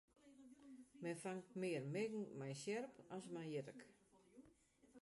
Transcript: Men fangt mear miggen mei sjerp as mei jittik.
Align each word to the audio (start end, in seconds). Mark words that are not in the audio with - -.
Men 1.01 1.15
fangt 1.23 1.53
mear 1.63 1.85
miggen 1.97 2.25
mei 2.41 2.51
sjerp 2.63 2.95
as 3.19 3.25
mei 3.37 3.47
jittik. 3.53 3.81